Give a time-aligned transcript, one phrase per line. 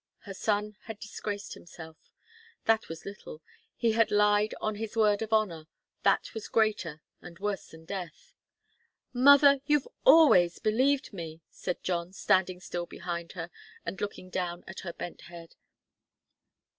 [0.21, 1.95] Her son had disgraced himself
[2.65, 3.43] that was little;
[3.75, 5.67] he had lied on his word of honour
[6.01, 8.33] that was greater and worse than death.
[9.13, 13.51] "Mother, you've always believed me," said John, standing still behind her
[13.85, 15.53] and looking down at her bent head.